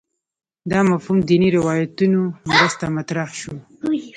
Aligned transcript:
دا 0.71 0.79
مفهوم 0.91 1.17
دیني 1.29 1.49
روایتونو 1.57 2.21
مرسته 2.49 2.85
مطرح 2.97 3.29
شو 3.39 3.53